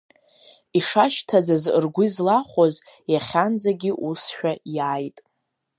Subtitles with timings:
[0.77, 2.75] Ишашьҭаӡаз ргәы излахәоз,
[3.11, 5.17] иахьанӡагьы усшәа иааит.